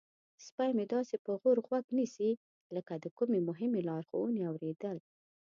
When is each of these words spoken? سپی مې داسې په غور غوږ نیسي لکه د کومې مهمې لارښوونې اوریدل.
سپی 0.45 0.71
مې 0.77 0.85
داسې 0.95 1.15
په 1.25 1.31
غور 1.39 1.57
غوږ 1.67 1.85
نیسي 1.97 2.31
لکه 2.75 2.93
د 3.03 3.05
کومې 3.17 3.39
مهمې 3.49 3.81
لارښوونې 3.89 4.41
اوریدل. 4.51 4.97